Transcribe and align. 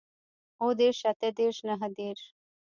اووه 0.61 0.73
دېرش 0.79 0.99
اتۀ 1.11 1.27
دېرش 1.37 1.57
نهه 1.67 1.87
دېرش 1.97 2.21